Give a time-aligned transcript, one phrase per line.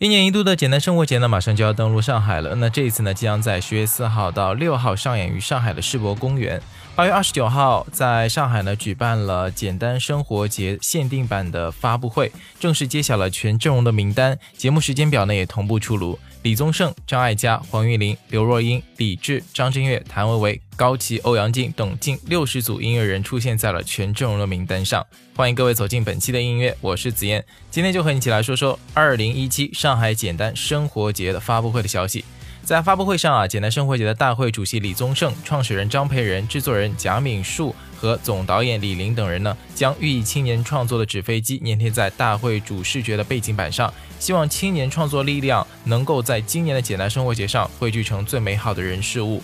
[0.00, 2.56] 一年一度的简单生活节呢，马上就要登陆上海了。
[2.56, 6.60] 那这一次呢，即将在十月四号到六号上演于上海的世博公园。
[6.96, 12.30] 八月二十九号，在上海呢举办了简单生活节限定版的发布会，
[12.60, 16.16] 正式揭晓了全阵容的名单，节目时间表呢也同步出炉。
[16.42, 25.04] 李宗盛、张艾嘉、黄韵玲、刘若英、李志、张震岳、谭维维、高旗、欧阳靖等近六十组音乐人出现在了全阵容的名单上。
[25.34, 32.24] 欢迎各位走进本期的音乐，我是子燕，今天就和你一起来说说二零一七上海简单生活节的发布会的消息。
[32.64, 49.42] 在发布会上啊，简单生活节的大会主席李宗盛、创始人张培仁、制作人贾敏树和总导演李林等人呢，将寓意青年创作的纸飞机粘贴在大会主视觉的背景板上，希望青年创作力量能够在今年的简单生活节上汇聚成最美好的人事物。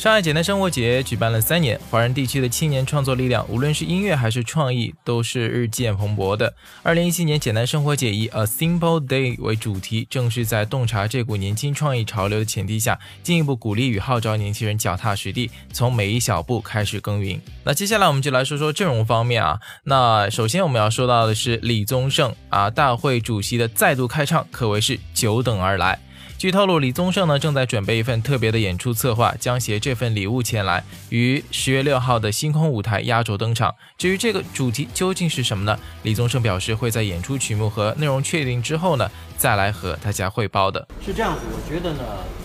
[0.00, 6.54] 上海简单生活节举办了三年，华人地区的青年创作力量，无论是音乐还是创意，都是日渐蓬勃的。
[6.82, 17.38] 二零一七年简单生活节以 A Simple Day 为主题，正是在洞察这股年轻创意潮流的前提下，进一步鼓励与号召年轻人脚踏实地，从每一小步开始耕耘。
[17.64, 19.60] 那接下来我们就来说说阵容方面啊。
[19.84, 26.00] 那首先我们要说到的是李宗盛啊，大会主席的再度开唱可谓是久等而来。
[26.40, 33.74] 据透露，李宗盛呢正在准备一份特别的演出策划，将携这份礼物前来，于十月六号的星空舞台压轴登场。
[33.98, 35.78] 至于这个主题究竟是什么呢？
[36.02, 40.88] 李宗盛表示会在演出曲目和内容确定之后呢，再来和大家汇报的。
[41.04, 42.00] 是这样子，我觉得呢，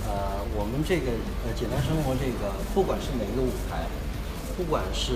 [0.10, 1.12] 呃，我们这个
[1.48, 3.80] 呃简单生活这个，不管是哪个舞台，
[4.58, 5.14] 不管是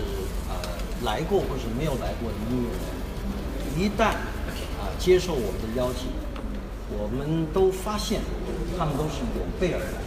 [0.47, 0.55] 呃
[1.03, 4.11] 来过或是没有来过的音乐人，一旦
[4.80, 6.08] 啊接受我们的邀请。
[6.92, 8.22] 我们都发现，
[8.78, 10.02] 他们都是有备而来，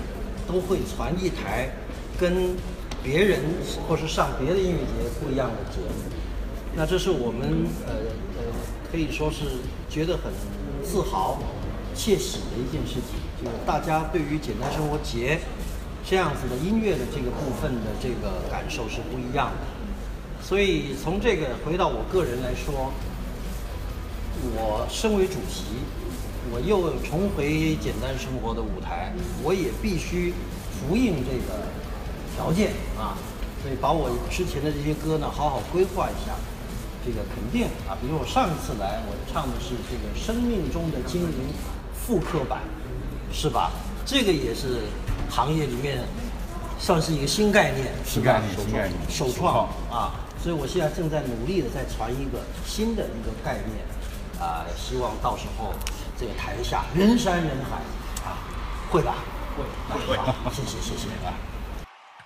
[0.48, 1.70] 都会传一台
[2.18, 2.56] 跟
[3.02, 3.40] 别人
[3.88, 6.10] 或是上别的音乐节不一样的节目。
[6.74, 7.94] 那这是我们呃
[8.36, 8.42] 呃
[8.90, 9.44] 可以说是
[9.88, 10.32] 觉得很
[10.82, 11.38] 自豪、
[11.94, 15.38] 窃喜的一件事情，就是大家对于简单生活节
[16.04, 20.44] 这样子的音乐的这个部分的这个感受是不一样的。
[20.44, 22.90] 所以从这个回到我个人来说，
[24.56, 26.01] 我身为主席。
[26.50, 30.34] 我又重回简单生活的舞台，我也必须
[30.74, 31.62] 服应这个
[32.34, 33.14] 条件啊，
[33.62, 36.34] 所以把我之前的这些歌呢，好好规划一下。
[37.04, 41.30] 这个肯定啊，比如我上一次来，我唱的是这个《生命中的精灵》
[41.98, 42.60] 复刻版，
[43.32, 43.72] 是吧？
[44.06, 44.86] 这个也是
[45.28, 45.98] 行业里面
[46.78, 50.14] 算是一个新概念，新概念，新概念，首创啊！
[50.42, 53.82] 所以我现在正在努力的在传一个新的一个概念
[54.38, 55.72] 啊，希望到时候。
[56.22, 57.78] 这个台下人山人海
[58.24, 58.38] 啊，
[58.88, 59.16] 会吧？
[59.56, 59.64] 会，
[60.06, 60.16] 会。
[60.52, 61.34] 谢谢，谢谢啊。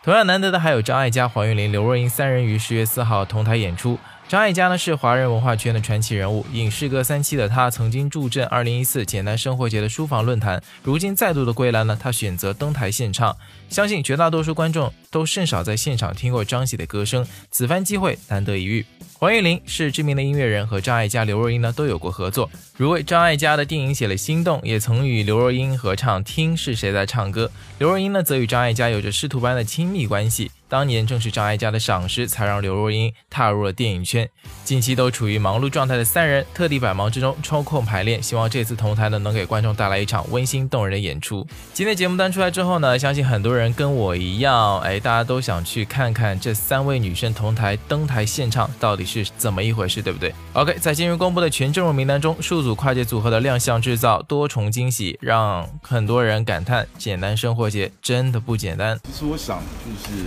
[0.03, 3.99] 同样难得的还有张艾嘉、黄韵玲、刘若英三人于十月四号同台演出。
[4.29, 13.37] 张艾嘉呢是华人文化圈的传奇人物，影视歌三栖的他曾经助阵二零一四简单生活节的书房论坛，如今再度的归来呢，他选择登台献唱。
[13.69, 18.85] 相信绝大多数观众都甚少在现场听过张喜的歌声，此番机会难得一遇。
[19.17, 27.47] 黄韵玲是知名的音乐人，和张艾嘉、刘若英呢都有过合作，如为张艾嘉的电影写了《心动》，也曾与刘若英合唱《听是谁在唱歌》。
[27.79, 30.51] 刘若英呢则与张艾嘉有着师徒般的亲密关系。
[30.69, 34.29] 当年正是张艾嘉的赏识，才让刘若英踏入了电影圈。
[34.65, 41.47] 近期都处于忙碌状态的三人，特地百忙之中抽空排练，希望这次同台呢能给观众带来一场温馨动人的演出。
[41.73, 58.99] 今天节目单出来之后呢，相信很多人跟我一样，哎，大家都想去看看这三位女生同台登台献唱到底是怎么一回事，对不对？OK，在今日公布的全阵容名单中，数组跨界组合的亮相制造多重惊喜，让很多人感叹简单生活节真的不简单。
[59.05, 60.25] 其实我想就是。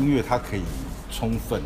[0.00, 0.62] 音乐它可以
[1.12, 1.60] 充分，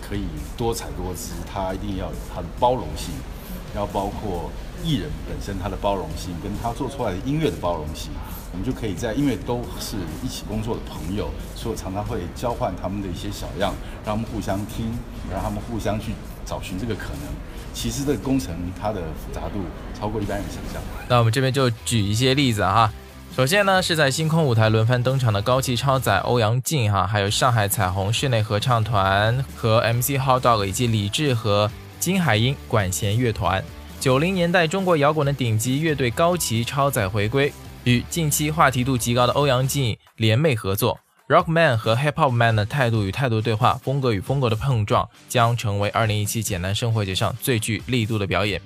[0.00, 0.24] 可以
[0.56, 3.14] 多彩多姿，它一定要有它的包容性，
[3.74, 4.50] 要包括
[4.84, 8.10] 艺人本身他的包容性，跟他做出来的音乐的包容性，
[8.52, 13.72] 我们就可以在因为都是一起工作的朋友，所以常常会交换他们的一些小样，
[14.04, 14.92] 让他们互相听，
[15.30, 16.12] 让他们互相去
[16.44, 17.32] 找寻这个可能。
[17.72, 19.60] 其实这个工程它的复杂度
[19.98, 20.82] 超过一般人想象。
[21.08, 22.92] 那我们这边就举一些例子哈。
[23.34, 33.64] 首先呢，是在星空舞台轮番登场的高旗超载、欧阳靖哈，还有上海彩虹室内合唱团和 MC Hot Dog，以及李志和金海英管弦乐团。
[33.98, 37.50] 九零年代中国摇滚的顶级乐队高旗超载回归，
[37.84, 41.00] 与近期话题度极高的欧阳靖联袂合作。
[41.26, 48.60] Rock Man 和 Hip Hop Man 的态度与态度对话，风格与风格的碰撞，将成为二零一七简单生活节上最具力度的表演。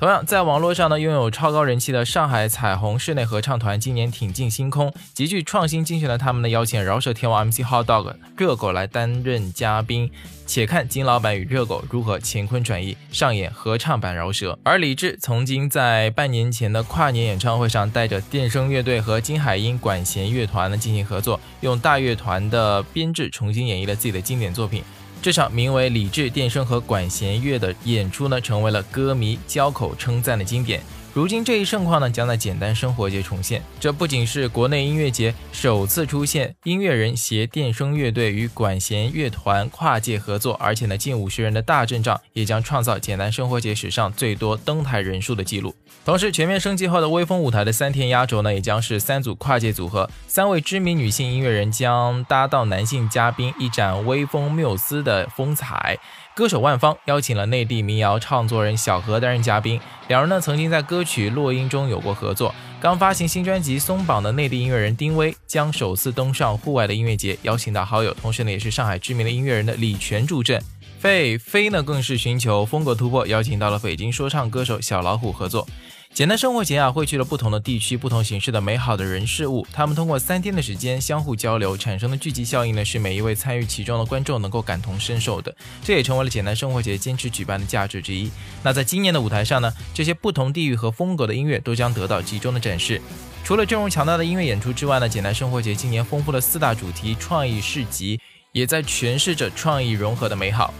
[0.00, 10.08] 同样，在网络上呢，拥有超高人气的上海彩虹室内合唱团今年挺进星空，极具创新精神的他们呢，邀请饶舌天王 MC Hot Dog 热狗来担任嘉宾。
[10.46, 14.56] 且看金老板与热狗如何乾坤转移，上演合唱版饶舌。
[14.62, 24.84] 而李志曾经在半年前的跨年演唱会上，带着电声乐队和金海音管弦乐团呢进行合作，用大乐团的编制重新演绎了自己的经典作品。
[25.20, 30.80] 这场名为《理智电声和管弦乐》的演出呢，成为了歌迷交口称赞的经典。
[31.14, 33.60] 如今这一盛况呢，将在简单生活节重现。
[33.80, 45.74] 这不仅是国内音乐节首次出现音乐人携电声乐队与管弦乐团跨界合作，而且呢，近五十人的大阵仗也将创造简单生活节史上最多登台人数的记录。
[46.04, 55.98] 同时，全面升级后的微风舞台的三天压轴呢，也将是三组跨界组合，三位知名女性音乐人将搭档男性嘉宾，一展微风缪斯的风采。
[56.38, 62.54] 歌手万芳邀请了内地民谣唱作人小何担任嘉宾，两人呢曾经在歌曲《落音》中有过合作。
[62.78, 70.62] 刚发行新专辑《松绑》的内地音乐人丁薇将首次登上户外的音乐节，邀请到好友，同时呢也是上海知名的音乐人的李泉助阵。
[71.00, 75.66] 费飞呢更是寻求风格突破，邀请到了北京说唱歌手小老虎合作。
[76.14, 79.64] 简单生活节啊，汇聚了不同的地区、不同形式的美好的人事物。
[79.72, 85.54] 他们通过三天的时间相互交流，产生的聚集效应呢，是每一位参与其中的观众能够感同身受的。
[85.84, 88.28] 这也成为了简单生活节坚持举办的价值之一。
[88.64, 93.00] 那在今年的舞台上呢，这些不同地域和风格的音乐都将得到集中的展示。
[93.44, 98.18] 除了阵容强大的音乐演出之外呢，简单生活节今年丰富的四大主题创意市集，
[98.50, 100.74] 也在诠释着创意融合的美好。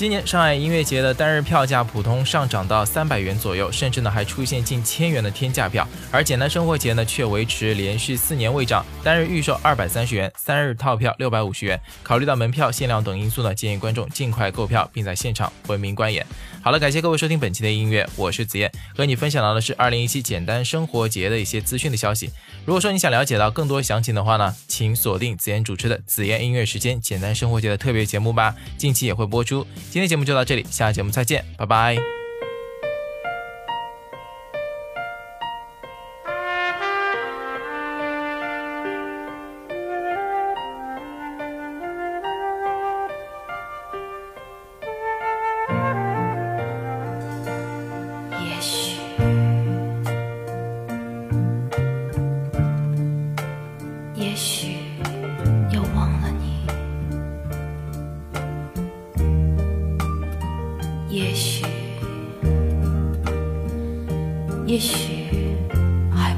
[0.00, 11.78] 今年上海音乐节的单日票价普通上涨到三百元左右，甚至呢还出现近千元的天价票，而简单生活节呢却维持连续四年未涨，单日预售二百三十元，三日套票六百五十元。
[12.02, 16.24] 考虑到门票限量等因素呢，建议观众尽快购票，并在现场文明观演。
[16.62, 22.30] 好了，感谢各位收听本期的音乐，我是子燕，和你分享到的是二零一七简单生活节的一些资讯的消息。
[22.64, 29.66] 如果说你想了解到更多详情的话呢，请锁定子燕主持的子燕音乐时间简单生活节的特别节目吧，近期也会播出。
[29.90, 32.19] 今天节目就到这里，下期节目再见，拜拜。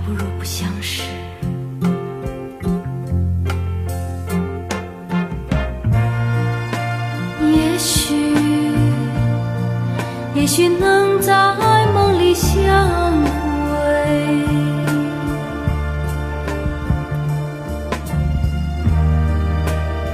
[0.05, 1.03] 不如不相识。
[7.41, 8.15] 也许，
[10.35, 11.33] 也许能在
[11.93, 12.53] 梦里相
[13.25, 13.71] 会。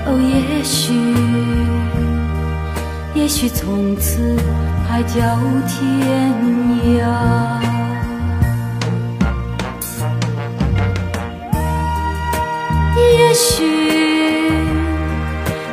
[0.06, 0.94] 哦，也许，
[3.14, 4.37] 也许从此
[4.88, 6.32] 海角天
[6.99, 7.78] 涯。
[13.38, 13.62] 也许，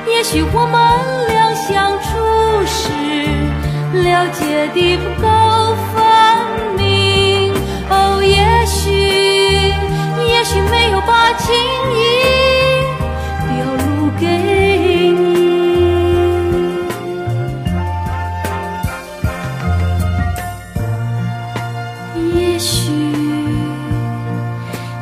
[0.05, 0.77] 也许我们
[1.29, 2.05] 俩相处
[2.67, 2.93] 时
[4.03, 5.25] 了解的不够
[5.89, 5.95] 分
[6.77, 7.51] 明。
[7.89, 8.91] 哦，也许，
[10.27, 11.55] 也许没有把情
[11.95, 11.97] 意
[13.49, 14.23] 表露给
[15.09, 15.25] 你。
[22.35, 22.91] 也许，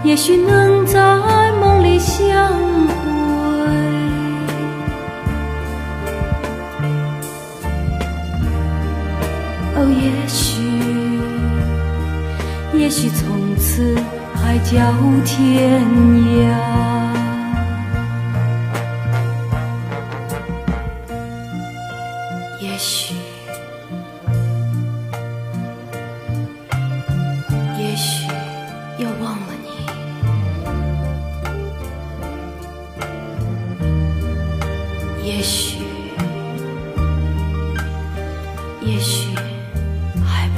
[0.06, 1.43] 也许能在。
[1.84, 2.50] 里相
[2.88, 2.94] 会，
[9.76, 10.62] 哦，也许，
[12.80, 13.96] 也许从此
[14.34, 14.72] 海角
[15.26, 15.84] 天
[16.42, 16.48] 涯。
[22.62, 23.13] 也许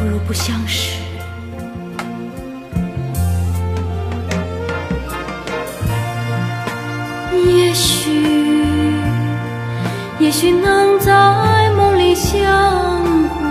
[0.06, 1.00] 如不相识，
[7.34, 8.12] 也许
[10.20, 13.44] 也许能在梦里相会，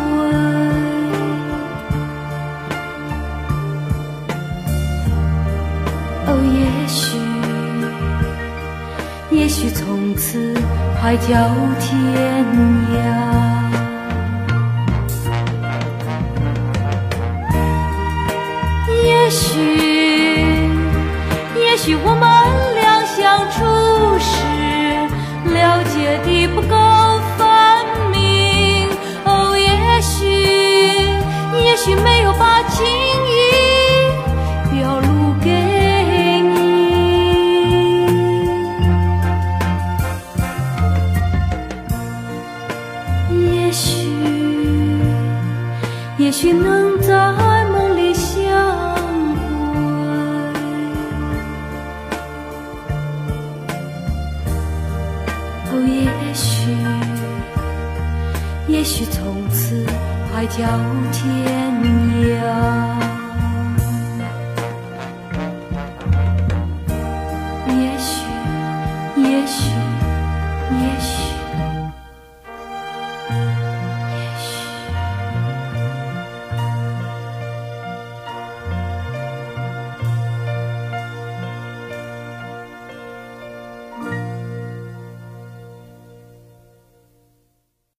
[6.27, 7.19] 哦，也许，
[9.37, 10.55] 也许从此
[11.01, 12.47] 海角天
[12.95, 13.64] 涯。
[19.35, 19.59] 许，
[21.57, 22.31] 也许我们
[69.45, 69.69] 也许
[70.81, 71.24] 也许。